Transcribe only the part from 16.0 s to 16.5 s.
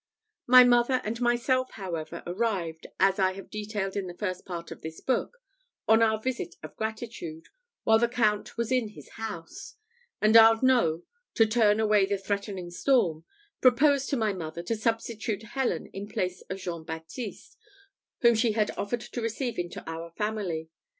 place